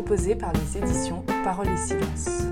[0.00, 2.42] proposé par les éditions Parole et Silence.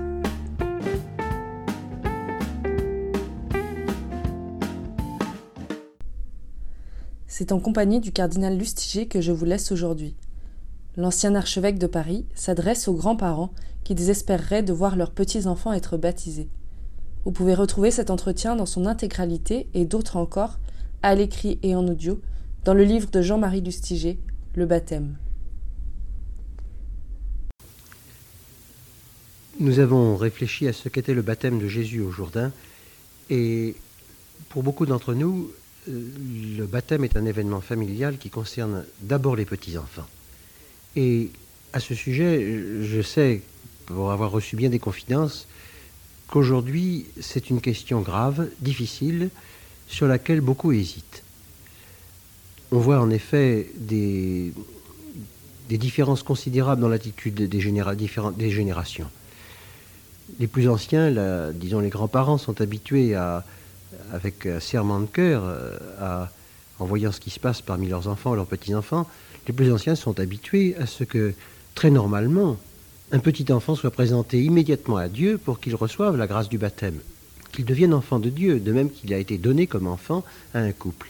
[7.27, 10.15] C'est en compagnie du cardinal Lustiger que je vous laisse aujourd'hui.
[10.95, 13.51] L'ancien archevêque de Paris s'adresse aux grands-parents
[13.83, 16.49] qui désespéreraient de voir leurs petits-enfants être baptisés.
[17.25, 20.59] Vous pouvez retrouver cet entretien dans son intégralité et d'autres encore,
[21.01, 22.19] à l'écrit et en audio,
[22.63, 24.19] dans le livre de Jean-Marie Lustiger,
[24.55, 25.17] Le baptême.
[29.59, 32.53] Nous avons réfléchi à ce qu'était le baptême de Jésus au Jourdain
[33.29, 33.75] et
[34.47, 35.51] pour beaucoup d'entre nous,
[35.89, 36.09] euh,
[36.57, 40.07] le baptême est un événement familial qui concerne d'abord les petits-enfants.
[40.95, 41.31] Et
[41.73, 42.41] à ce sujet,
[42.83, 43.41] je sais,
[43.85, 45.45] pour avoir reçu bien des confidences,
[46.29, 49.29] qu'aujourd'hui, c'est une question grave, difficile,
[49.89, 51.23] sur laquelle beaucoup hésitent.
[52.71, 54.53] On voit en effet des,
[55.67, 59.09] différences considérables dans l'attitude des, générations.
[60.39, 61.11] Les plus anciens,
[61.53, 63.43] disons les grands-parents, sont habitués à,
[64.13, 66.25] avec serment de cœur, euh,
[66.79, 69.07] en voyant ce qui se passe parmi leurs enfants leurs petits-enfants,
[69.47, 71.33] les plus anciens sont habitués à ce que,
[71.75, 72.57] très normalement,
[73.11, 76.99] un petit enfant soit présenté immédiatement à Dieu pour qu'il reçoive la grâce du baptême,
[77.51, 80.71] qu'il devienne enfant de Dieu, de même qu'il a été donné comme enfant à un
[80.71, 81.09] couple.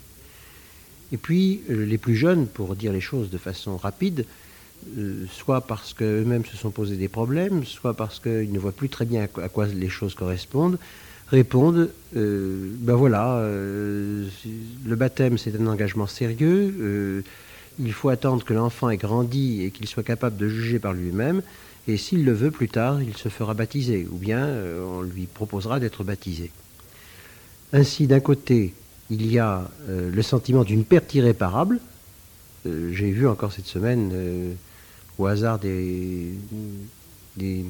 [1.12, 4.26] Et puis, euh, les plus jeunes, pour dire les choses de façon rapide,
[4.98, 8.90] euh, soit parce qu'eux-mêmes se sont posés des problèmes, soit parce qu'ils ne voient plus
[8.90, 10.80] très bien à quoi les choses correspondent,
[11.28, 17.24] répondent euh, ben voilà, le baptême c'est un engagement sérieux,
[17.80, 21.42] il faut attendre que l'enfant ait grandi et qu'il soit capable de juger par lui-même,
[21.90, 25.26] et s'il le veut plus tard, il se fera baptiser, ou bien euh, on lui
[25.26, 26.52] proposera d'être baptisé.
[27.74, 28.76] Ainsi, d'un côté,
[29.10, 31.80] il y a euh, le sentiment d'une perte irréparable.
[32.68, 34.12] Euh, j'ai vu encore cette semaine,
[35.20, 36.34] au hasard des,
[37.38, 37.66] des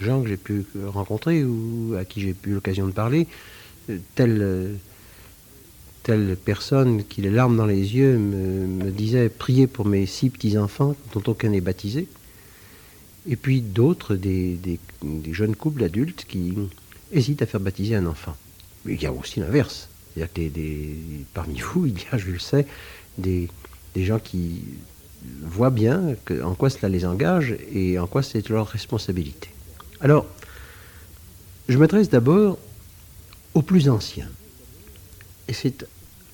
[0.00, 3.26] gens que j'ai pu rencontrer ou à qui j'ai eu l'occasion de parler,
[4.14, 4.78] telle,
[6.44, 11.22] personne qui, les larmes dans les yeux, me, disait Priez pour mes six petits-enfants dont
[11.26, 12.08] aucun n'est baptisé
[13.26, 14.58] et puis d'autres, des,
[15.30, 16.54] jeunes couples d'adultes qui
[17.12, 18.36] hésitent à faire baptiser un enfant.
[18.84, 19.88] Mais il y a aussi l'inverse.
[20.14, 20.50] Que
[21.32, 22.66] parmi vous, il y a, je le sais,
[23.18, 23.48] des,
[23.96, 24.62] gens qui
[25.42, 29.50] voient bien en quoi cela les engage et en quoi c'est leur responsabilité.
[30.00, 30.26] Alors,
[31.68, 32.58] je m'adresse d'abord
[33.54, 34.28] aux plus anciens.
[35.48, 35.86] Et c'est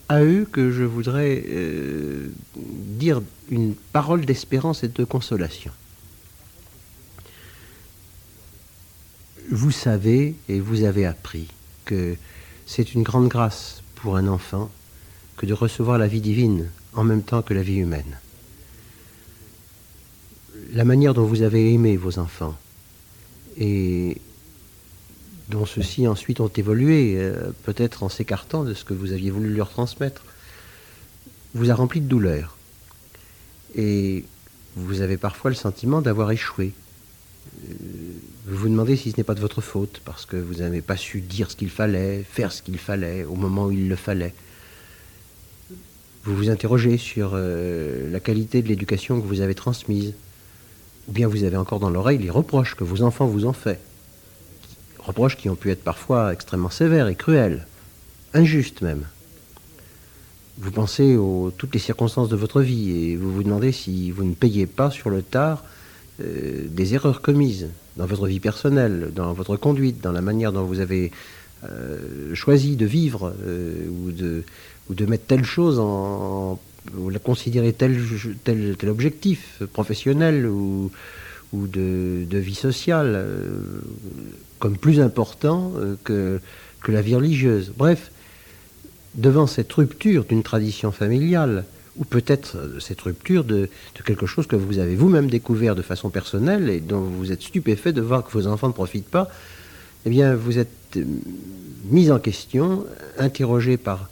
[0.08, 5.72] à eux que je voudrais euh, dire une parole d'espérance et de consolation.
[9.50, 11.48] vous savez et vous avez appris
[11.84, 12.16] que
[12.66, 14.70] c'est une grande grâce pour un enfant
[15.36, 18.18] que de recevoir la vie divine en même temps que la vie humaine.
[20.72, 22.56] La manière dont vous avez aimé vos enfants
[23.56, 24.18] et
[25.48, 29.52] dont ceux-ci ensuite ont évolué, euh, peut-être en s'écartant de ce que vous aviez voulu
[29.52, 30.24] leur transmettre,
[31.54, 32.56] vous a rempli de douleur.
[33.74, 34.24] Et
[34.76, 36.72] vous avez parfois le sentiment d'avoir échoué.
[37.64, 37.74] Euh,
[38.46, 40.96] vous vous demandez si ce n'est pas de votre faute, parce que vous n'avez pas
[40.96, 44.34] su dire ce qu'il fallait, faire ce qu'il fallait, au moment où il le fallait.
[46.24, 50.14] Vous vous interrogez sur euh, la qualité de l'éducation que vous avez transmise.
[51.10, 53.80] Ou bien vous avez encore dans l'oreille les reproches que vos enfants vous ont faits.
[55.00, 57.66] Reproches qui ont pu être parfois extrêmement sévères et cruels,
[58.32, 59.02] injustes même.
[60.58, 64.22] Vous pensez aux toutes les circonstances de votre vie et vous vous demandez si vous
[64.22, 65.64] ne payez pas sur le tard
[66.20, 70.64] euh, des erreurs commises dans votre vie personnelle, dans votre conduite, dans la manière dont
[70.64, 71.10] vous avez
[71.64, 74.44] euh, choisi de vivre euh, ou, de,
[74.88, 76.60] ou de mettre telle chose en,
[76.96, 77.98] ou la considérer tel,
[78.44, 80.90] tel, objectif professionnel ou,
[81.52, 83.24] ou de, de, vie sociale
[84.58, 85.72] comme plus important
[86.04, 86.40] que,
[86.82, 87.72] que la vie religieuse.
[87.76, 88.10] Bref,
[89.14, 91.64] devant cette rupture d'une tradition familiale,
[91.96, 93.68] ou peut-être euh, cette rupture de,
[94.04, 97.92] quelque chose que vous avez vous-même découvert de façon personnelle et dont vous êtes stupéfait
[97.92, 99.28] de voir que vos enfants ne profitent pas,
[100.06, 101.04] eh bien, vous êtes euh,
[101.90, 102.86] mis en question,
[103.18, 104.06] interrogé par euh,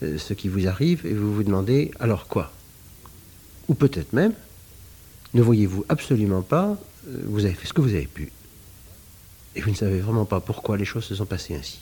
[0.00, 2.52] ce qui vous arrive, et vous vous demandez alors quoi?
[3.68, 4.32] Ou peut-être même,
[5.34, 6.76] ne voyez-vous absolument pas,
[7.26, 8.32] vous avez fait ce que vous avez pu,
[9.56, 11.80] et vous ne savez vraiment pas pourquoi les choses se sont passées ainsi.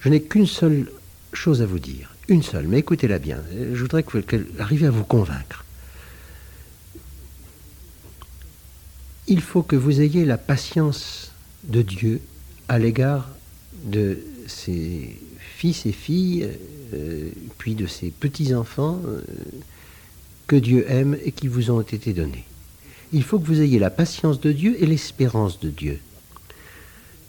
[0.00, 0.90] Je n'ai qu'une seule
[1.32, 3.42] chose à vous dire une seule, mais écoutez-la bien.
[3.72, 5.64] Je voudrais qu'elle arrive à vous convaincre.
[9.26, 11.32] Il faut que vous ayez la patience
[11.64, 12.20] de Dieu
[12.68, 13.30] à l'égard
[13.84, 15.18] de ses
[15.58, 16.48] fils et filles,
[16.94, 19.20] euh, puis de ses petits-enfants euh,
[20.46, 22.44] que Dieu aime et qui vous ont été donnés.
[23.12, 25.98] Il faut que vous ayez la patience de Dieu et l'espérance de Dieu.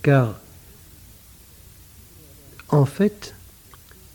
[0.04, 0.40] Car,
[2.68, 3.34] en fait,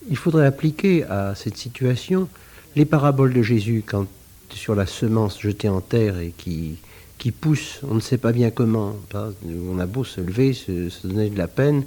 [0.09, 2.29] il faudrait appliquer à cette situation
[2.77, 4.07] les paraboles de Jésus quand
[4.51, 6.77] sur la semence jetée en terre et qui,
[7.19, 8.95] qui pousse, on ne sait pas bien comment.
[9.13, 11.85] On a beau se lever, se, donner de la peine,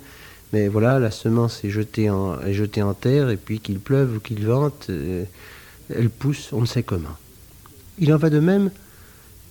[0.54, 4.88] mais voilà, la semence est jetée en, terre et puis qu'il pleuve ou qu'il vente,
[4.90, 5.26] euh,
[5.94, 7.18] elle pousse, on ne sait comment.
[8.00, 8.72] Il en va de même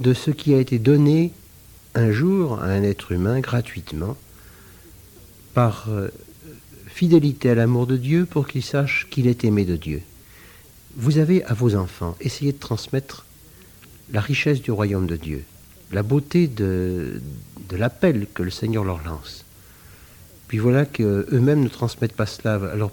[0.00, 1.32] de ce qui a été donné
[1.94, 4.16] un jour à un être humain gratuitement
[5.52, 6.08] par euh,
[6.86, 10.02] fidélité à l'amour de Dieu pour qu'il sache qu'il est aimé de Dieu.
[10.96, 13.26] Vous avez à vos enfants essayé de transmettre
[14.12, 15.44] la richesse du royaume de Dieu,
[15.92, 17.20] la beauté de
[17.72, 19.46] l'appel que le Seigneur leur lance.
[20.48, 22.90] Puis voilà qu'eux-mêmes ne transmettent pas cela à leurs,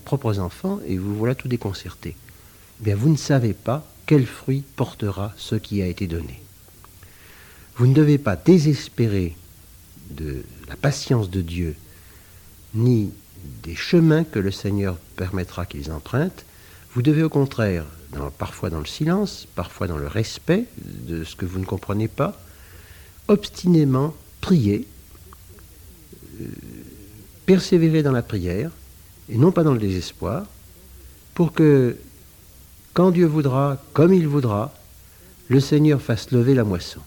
[0.00, 2.16] propres enfants et vous voilà tout déconcerté.
[2.80, 6.42] Eh bien, vous ne savez pas quel fruit portera ce qui a été donné.
[7.76, 9.36] Vous ne devez pas désespérer
[10.10, 11.74] de la patience de Dieu,
[12.74, 13.10] ni
[13.62, 16.44] des chemins que le Seigneur permettra qu'ils empruntent.
[16.94, 17.84] Vous devez au contraire,
[18.38, 22.40] parfois dans le silence, parfois dans le respect de ce que vous ne comprenez pas,
[23.28, 24.93] obstinément prier, euh,
[27.46, 28.70] persévérer dans la prière,
[29.28, 30.46] et non pas dans le désespoir,
[31.34, 31.96] pour que
[32.92, 34.72] quand Dieu voudra, comme il voudra,
[35.48, 37.00] le Seigneur fasse lever la moisson.